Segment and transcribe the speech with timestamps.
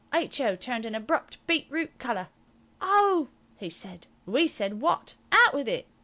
[0.11, 0.55] H.O.
[0.55, 2.29] turned an abrupt beetroot colour.
[2.81, 4.07] "Oh!" he said.
[4.25, 5.13] We said, "What?
[5.31, 5.85] Out with it."